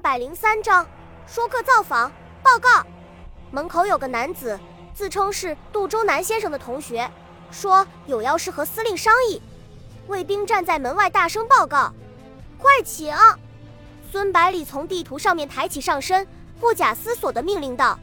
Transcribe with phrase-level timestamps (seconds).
[0.00, 0.86] 百零三章，
[1.26, 2.10] 说客造访
[2.42, 2.84] 报告。
[3.50, 4.58] 门口有个男子，
[4.94, 7.08] 自称是杜周南先生的同学，
[7.50, 9.42] 说有要事和司令商议。
[10.06, 11.92] 卫兵站在门外大声报告
[12.56, 13.14] ：“快请！”
[14.10, 16.26] 孙百里从地图上面抬起上身，
[16.58, 17.98] 不假思索地命令道：“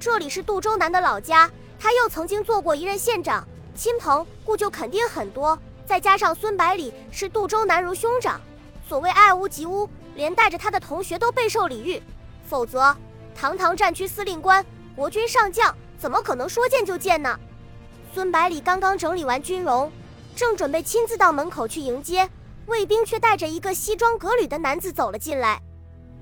[0.00, 5.58] 这里是杜周南的老家，他又曾经做过一任县长，亲朋故旧肯定很多。
[5.84, 8.40] 再加上孙百里是杜周南如兄长，
[8.88, 12.02] 所谓爱屋及乌，连带着他的同学都备受礼遇。
[12.44, 12.96] 否则，
[13.34, 14.64] 堂堂战区司令官、
[14.96, 17.38] 国军上将，怎么可能说见就见呢？”
[18.12, 19.92] 孙百里刚刚整理完军容，
[20.34, 22.28] 正准备亲自到门口去迎接。
[22.66, 25.62] 卫兵却带着一个西装革履的男子走了进来。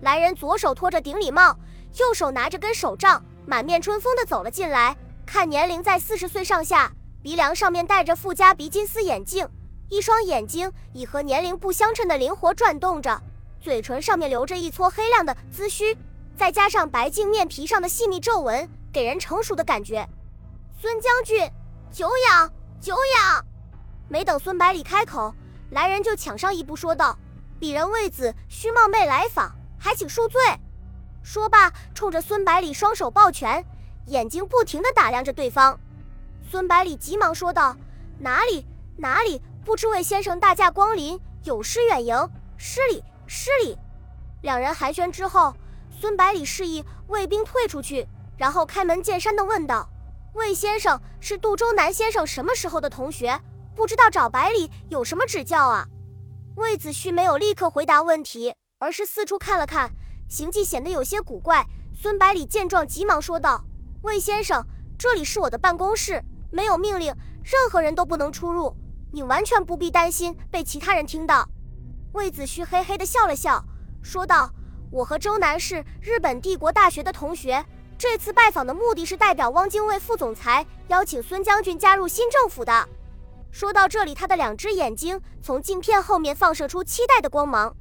[0.00, 1.56] 来人左手托着顶礼帽，
[2.00, 4.96] 右手拿着根手杖，满面春风的走了进来。
[5.24, 6.90] 看年龄在四十岁上下，
[7.22, 9.48] 鼻梁上面戴着富加鼻金丝眼镜，
[9.88, 13.22] 一双眼睛以和年龄不相称的灵活转动着，
[13.62, 15.96] 嘴唇上面留着一撮黑亮的髭须，
[16.36, 20.04] 再加上白净面皮上的细密皱纹，给人成熟的感觉。
[20.80, 21.48] 孙将军，
[21.92, 23.46] 久仰久仰。
[24.08, 25.32] 没等孙百里开口。
[25.70, 27.16] 来人就抢上一步说道
[27.58, 30.38] ：“鄙人为子须冒昧来访，还请恕罪。”
[31.22, 33.64] 说罢，冲着孙百里双手抱拳，
[34.08, 35.78] 眼睛不停地打量着对方。
[36.50, 37.74] 孙百里急忙说道
[38.18, 38.66] ：“哪里
[38.96, 43.02] 哪里，不知魏先生大驾光临，有失远迎，失礼
[43.34, 43.78] 失礼。”
[44.42, 45.54] 两人寒暄之后，
[45.90, 49.88] 孙百里示意卫兵退出去，然后开门见山地问道
[50.34, 53.40] ：“魏先生是杜周南先生什么时候的同学？”
[53.74, 55.88] 不知道找百里有什么指教啊？
[56.56, 59.90] 魏子胥没有立刻回答问题，而是四处看了看，
[60.28, 61.64] 行迹显得有些古怪。
[61.94, 63.64] 孙百里见状，急忙说道
[64.04, 64.62] ：“魏先生，
[64.98, 68.76] 这里是我的办公室，没有命令，任何人都不能出入，
[69.12, 71.48] 你完全不必担心被其他人听到。”
[72.12, 73.64] 魏子胥嘿嘿地笑了笑，
[74.02, 74.50] 说道
[74.92, 77.64] ：“我和周南是日本帝国大学的同学，
[77.96, 82.88] 这次拜访的目的是代表汪精卫副总裁邀请孙将军加入新政府的。”
[83.50, 87.74] 说到这里，他的两只眼睛从镜片后面放射出期待的光芒。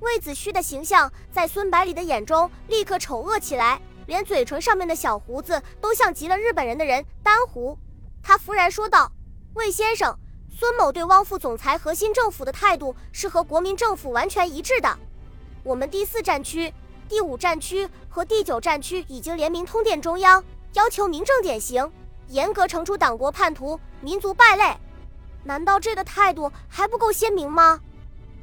[0.00, 7.76] 魏子胥的形象在孙百里的眼中立刻丑恶起来，连嘴唇上面的小胡子都像极了日本人的人丹胡。
[8.22, 9.10] 他忽然说道
[9.54, 10.16] ：“魏先生，
[10.56, 14.96] 孙某对汪副总裁核心政府的态度是和国民政府完全一致的。
[15.64, 16.72] 我们第四战区、
[17.08, 20.42] 第五战区和第九战区已经联名通电中央，
[20.74, 21.90] 要求明正典刑，
[22.28, 24.76] 严格惩处党国叛徒、民族败类。”
[25.42, 27.80] 难道这个态度还不够鲜明吗？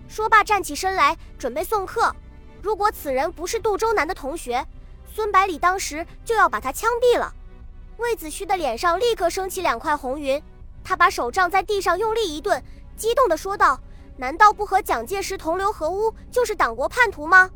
[0.10, 2.14] 说罢，站起身来，准备送客。
[2.62, 4.68] 如果此人不是杜周南的同学，
[5.10, 7.34] 孙百里当时就要把他枪毙了。
[7.98, 10.42] 魏子胥的脸上立刻升起两块红云，
[10.84, 12.64] 他把手杖在地上用力一顿，
[12.96, 13.80] 激动地说道
[14.18, 17.50] ：“难道不和蒋介石同流合污就是党国叛徒吗？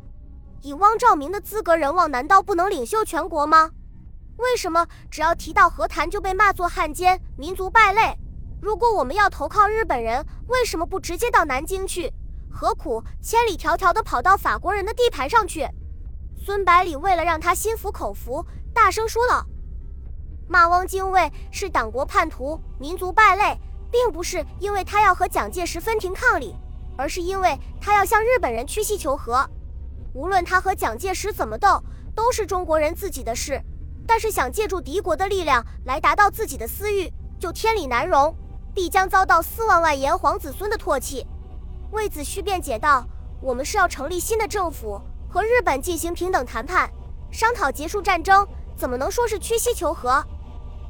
[0.62, 3.70] 以汪兆铭的资格，人望难道不能领袖全国吗？
[4.38, 8.18] 为什么只要提到和谈就被骂作汉奸、民族败类？”
[8.60, 12.12] 如果我们要投靠日本人，为什么不直接到南京去？
[12.50, 15.68] 何苦千里迢迢地跑到法国人的地盘上去？
[16.36, 19.44] 孙百里为了让他心服口服，大声说道
[20.48, 23.58] ：“骂汪精卫是党国叛徒、民族败类，
[23.90, 26.54] 并不是因为他要和蒋介石分庭抗礼，
[26.96, 29.48] 而是因为他要向日本人屈膝求和。
[30.14, 31.82] 无论他和蒋介石怎么斗，
[32.14, 33.60] 都是中国人自己的事。
[34.06, 38.34] 但是想借助敌国的力量来达到自己的私欲，就天理难容。”
[38.72, 41.26] 必将遭到四万万炎黄子孙的唾弃。
[41.92, 43.06] 魏子胥辩解道
[43.40, 45.00] ：“我们是要成立新的政府，
[45.30, 46.90] 和日本进行平等谈判，
[47.30, 50.22] 商讨结束战争，怎么能说是屈膝求和？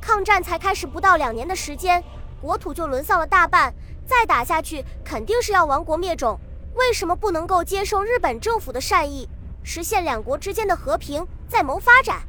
[0.07, 2.01] 抗战才开始不到两年的时间，
[2.41, 3.75] 国土就沦丧了大半，
[4.07, 6.39] 再打下去肯定是要亡国灭种。
[6.77, 9.29] 为什么不能够接受日本政府的善意，
[9.65, 12.23] 实现两国之间的和平，再谋发展？”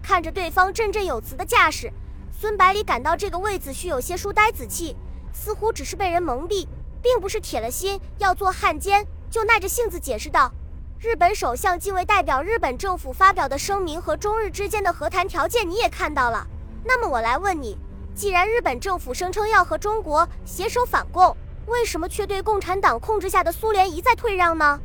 [0.00, 1.92] 看着对方振振有词的架势。
[2.30, 4.96] 孙百里感到这个魏子胥有些书呆子气，
[5.32, 6.68] 似乎只是被人蒙蔽，
[7.02, 10.52] 并不是铁了心要做汉奸，就耐着性子解释道
[11.02, 16.46] ：“日本首相既为代表日本政府发表的声明和中日之间的和谈条件你也看到了，
[16.88, 17.76] 那么我来问你，
[18.14, 21.36] 既然日本政府声称要和中国携手反共，
[21.66, 24.80] 为什么却对共产党控制下的苏联一再退让呢？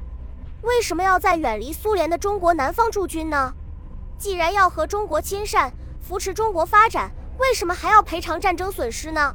[0.63, 3.53] 为什么要在远离苏联的中国南方驻军呢？
[4.17, 5.71] 既然要和中国亲善，
[6.01, 7.09] 扶持中国发展。”
[7.39, 9.33] 为什么还要赔偿战争损失呢？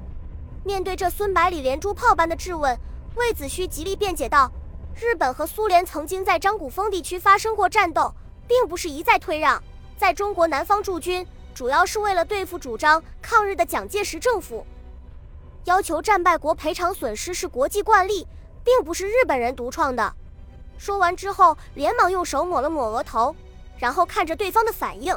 [0.62, 2.78] 面对这孙百里连珠炮般的质问，
[3.16, 4.52] 魏子胥极力辩解道
[4.94, 8.14] ：“日本和苏联曾经在张古峰地区发生过战斗，
[8.46, 9.60] 并不是一再退让。
[9.96, 11.26] 在中国南方驻军，
[11.58, 14.64] 主要是为了对付主张抗日的蒋介石政府。
[15.64, 18.24] 要求战败国赔偿损失是国际惯例，
[18.62, 20.14] 并不是日本人独创的。
[20.78, 23.34] 说完之后，连忙用手抹了抹额头，
[23.76, 25.12] 然后看着对方的反应，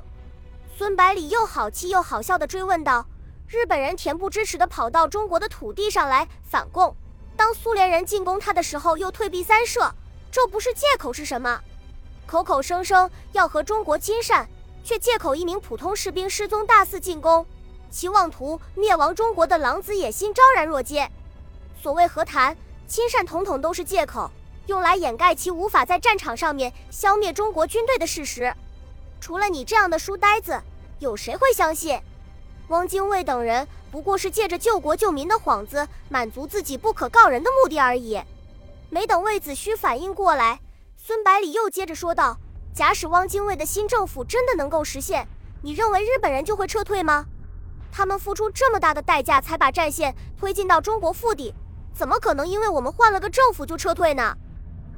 [0.76, 3.06] 孙百里又好气又好笑地追问道
[3.48, 6.96] ：“日本人恬不知耻地跑到中国的土地上来反共，
[7.38, 9.94] 当苏联人进攻他的时候又退避三舍，
[10.32, 11.62] 这不是借口是什么？
[12.26, 14.50] 口口声声要和中国亲善，
[14.84, 17.46] 却借口一名普通士兵失踪大肆进攻，
[17.90, 21.10] 其妄图灭亡中国的狼子野心昭然若揭。
[21.82, 22.56] 所谓和谈
[22.88, 24.30] 亲善，统统都是借口。”
[24.68, 28.54] 用来掩盖其无法在战场上面消灭中国军队的事实。
[29.20, 30.62] 除了你这样的书呆子，
[31.00, 32.00] 有谁会相信？
[32.68, 38.22] 汪精卫等人不过是借着救国救民的幌子，满足自己不可告人的目的而已。
[38.90, 40.62] 没等魏子胥反应过来，
[40.96, 42.38] 孙百里又接着说道
[42.74, 45.28] ：“假使汪精卫的新政府真的能够实现，
[45.62, 47.26] 你认为日本人就会撤退吗？
[47.92, 51.54] 他们付出这么大的代价才把战线推进到中国腹地，
[51.94, 54.36] 怎么可能因为我们换了个政府就撤退呢？”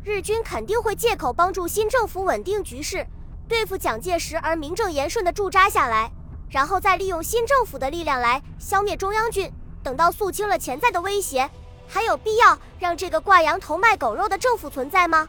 [0.06, 3.08] 日军肯定会借口帮助新政府稳定局势，
[3.48, 6.12] 对付蒋介石而名正言顺地驻扎下来，
[6.50, 9.52] 然后再利用新政府的力量来消灭中央军。
[9.82, 11.50] 等到肃清了潜在的威胁，
[11.88, 15.28] 还有必要让这个挂羊头卖狗肉的政府存在吗？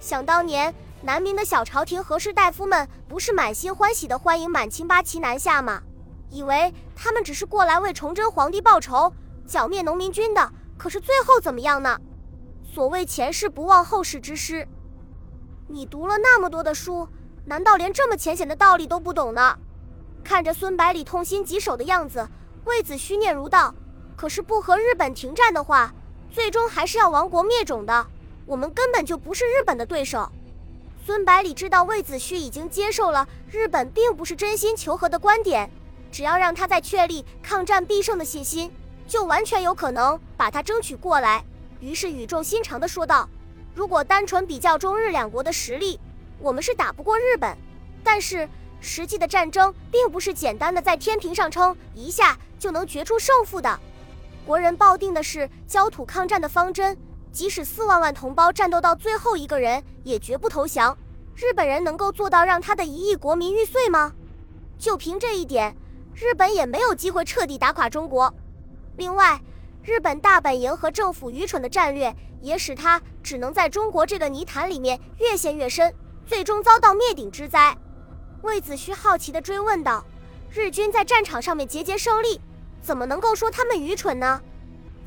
[0.00, 5.80] 想当年，南明的小朝廷和士大夫们不是满心欢喜地欢迎满清八旗南下吗？
[6.28, 9.12] 以为他们只是过来为崇祯皇帝报仇、
[9.46, 12.00] 剿灭农民军的，可是最后怎么样呢？
[12.64, 14.66] 所谓前事不忘后事之师，
[15.68, 17.08] 你读了那么多的书，
[17.44, 19.56] 难道连这么浅显的道理都不懂呢？
[20.24, 22.28] 看着孙百里痛心疾首的样子，
[22.64, 23.72] 魏子虚念如道
[24.16, 25.94] ：“可是不和日本停战的话，
[26.28, 28.04] 最终还是要亡国灭种的。
[28.46, 30.30] 我们根本就不是日本的对手。”
[31.08, 35.70] 孙百里知道魏子胥已经接受了日本并不是真心求和的观点，
[36.12, 38.70] 只要让他再确立抗战必胜的信心，
[39.06, 41.42] 就完全有可能把他争取过来。
[41.80, 43.26] 于是语重心长地说道
[43.74, 45.98] ：“如果单纯比较中日两国的实力，
[46.38, 47.56] 我们是打不过日本。
[48.04, 48.46] 但是
[48.78, 53.80] 实际的战争并不是简单的在天平上称一下就能决出胜负的。
[54.44, 56.94] 国人抱定的是焦土抗战的方针，
[57.32, 60.96] 即使四万万同胞战斗到最后一个人，也绝不投降。
[61.34, 64.12] 日本人能够做到让他的一亿国民玉碎吗？
[64.78, 65.76] 就凭这一点，
[66.14, 68.32] 日本也没有机会彻底打垮中国。
[68.96, 69.40] 另外。”
[69.84, 75.94] 日本大本营和政府愚蠢的战略，也使他只能在中国这个泥潭里面越陷越深，
[76.26, 77.74] 最终遭到灭顶之灾。
[78.42, 80.04] 魏子虚好奇地追问道
[80.52, 82.38] ：“日军在战场上面节节胜利，
[82.82, 84.42] 怎么能够说他们愚蠢呢？”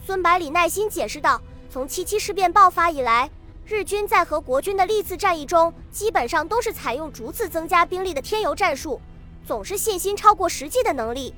[0.03, 1.39] 孙百里耐心解释道
[1.71, 3.31] ：“从七七事变爆发以来，
[3.65, 9.00] 日军在和国军的历次战役中，基本上都是采用逐次增加兵力的添油战术，
[9.45, 11.33] 总是信心超过实际的能力。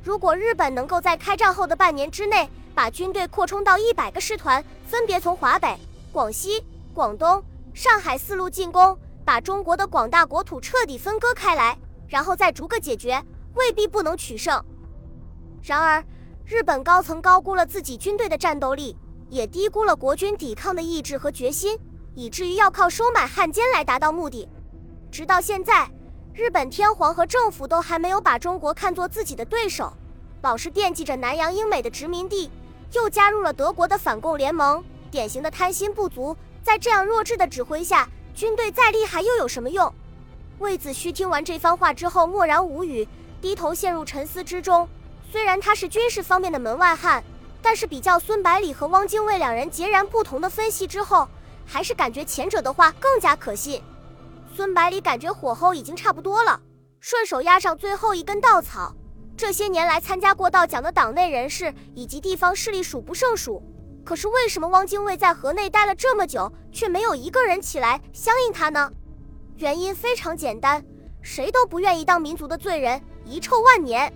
[0.00, 5.76] 如果日本能够在开战后的半年之内，把军队扩充到一百个师团，分别从华北、
[6.12, 7.42] 广西、广东、
[7.72, 11.76] 上海四路进攻，把中国的广大国土彻底分割开来，
[12.06, 13.20] 然后再逐个解决，
[13.54, 14.64] 未必不能取胜。
[15.64, 16.04] 然而，
[16.44, 18.96] 日本高层高估了自己军队的战斗力，
[19.34, 21.76] 也低估了国军抵抗的意志和决心，
[22.14, 24.48] 以至于要靠收买汉奸来达到目的。
[25.10, 25.90] 直到现在，
[26.32, 29.92] 日本天皇和政府都还没有把中国看作自己的对手，
[30.42, 32.48] 老是惦记着南洋英美的殖民地。
[32.92, 36.36] 又加入了德国的反共联盟，典型的贪心不足。
[36.62, 39.92] 在这样弱智的指挥下，军队再厉害又有什么用？
[40.60, 43.04] 魏子虚听完这番话之后，默然无语，
[43.40, 44.88] 低头陷入沉思之中。
[45.32, 47.24] 虽然他是军事方面的门外汉，
[47.64, 51.26] 但是比较孙百里和汪精卫两人截然不同的分析之后，
[51.64, 53.82] 还是感觉前者的话更加可信。
[54.54, 56.60] 孙百里感觉火候已经差不多了，
[57.00, 58.94] 顺手压上最后一根稻草。
[59.34, 63.62] 这些年来参加过到蒋的党内人士以及地方势力数不胜数，
[64.04, 68.92] 可是为什么汪精卫在河内待了这么久，却没有一个人起来相应他呢？
[69.56, 70.84] 原因非常简单，
[71.22, 74.12] 谁都不愿意当民族的罪人，遗臭万年。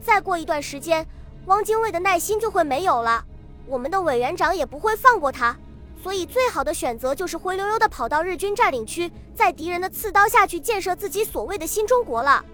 [0.00, 1.06] 再过一段时间，
[1.48, 3.24] 汪精卫的耐心就会没有了，
[3.66, 5.56] 我们的委员长也不会放过他，
[6.02, 12.44] 所以最好的选择就是灰溜溜的跑到日军占领区，在敌人的刺刀下去建设自己所谓的新中国了。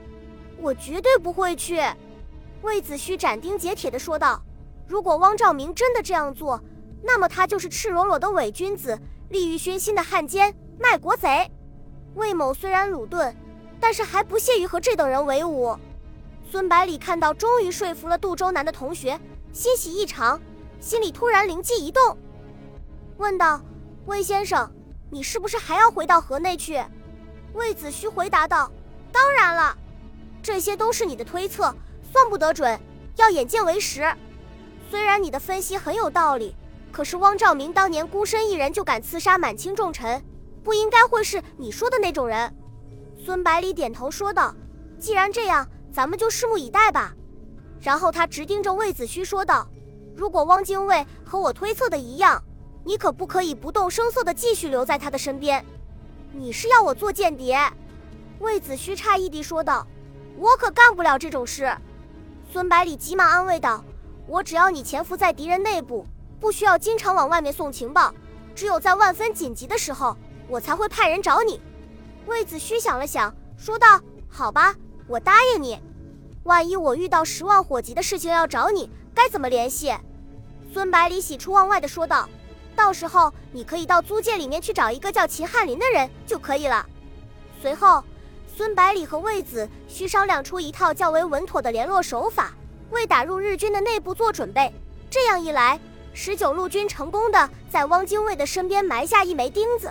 [0.60, 1.82] 我绝对不会去，
[2.62, 4.40] 魏子虚斩钉截铁地说道。
[4.86, 6.62] 如果汪兆铭真的这样做，
[7.02, 8.96] 那么他就是赤裸裸的伪君子，
[9.30, 11.50] 利欲熏心的汉奸、卖国贼。
[12.14, 13.34] 魏某虽然鲁钝，
[13.80, 15.76] 但是还不屑于和这等人为伍。
[16.54, 19.18] 孙百里看到终于说服了杜周南的同学，
[19.52, 20.40] 欣喜异常，
[20.78, 22.16] 心里突然灵机一动，
[23.16, 23.60] 问道
[24.06, 24.72] ：“魏先生，
[25.10, 26.80] 你是不是还要回到河内去？”
[27.54, 28.70] 魏子虚回答道
[29.10, 29.76] ：“当然了。”
[30.40, 31.74] 这些都是你的推测，
[32.12, 32.78] 算不得准，
[33.16, 34.06] 要眼见为实。
[34.88, 36.54] 虽然你的分析很有道理，
[36.92, 40.24] 可是汪兆铭当年孤身一人就敢刺杀满清重臣，
[40.62, 42.56] 不应该会是你说的那种人。
[43.18, 44.54] 孙百里点头说道
[45.00, 47.14] ：“既然这样，咱们就拭目以待吧。”
[47.80, 49.68] 然后他直盯着魏子虚说道
[50.16, 52.42] ：“如果汪精卫和我推测的一样，
[52.82, 55.64] 你可不可以不动声色地继续留在他的身边？
[56.32, 57.56] 你是要我做间谍？”
[58.40, 59.86] 魏子虚诧异地说道
[60.36, 61.72] ：“我可干不了这种事。”
[62.50, 63.84] 孙百里急忙安慰道
[64.26, 66.04] ：“我只要你潜伏在敌人内部，
[66.40, 68.12] 不需要经常往外面送情报，
[68.54, 70.16] 只有在万分紧急的时候，
[70.48, 71.60] 我才会派人找你。”
[72.26, 74.74] 魏子虚想了想，说道：“好吧，
[75.06, 75.78] 我答应你。
[76.44, 79.94] 万一我遇到十万火急的事情要找你，该怎么联系？”
[80.72, 82.28] 孙百里喜出望外地说道
[82.76, 86.84] ：“到时候你可以到租界里面去找一个叫秦翰林的人就可以了。”
[87.60, 88.02] 随后。
[88.56, 92.54] 孙百里和魏子需商量出一套较为稳妥的联络手法，
[92.92, 94.72] 为打入日军的内部做准备。
[95.10, 95.76] 这样一来，
[96.12, 99.90] 十九路军成功的在汪精卫的身边埋下一枚钉子。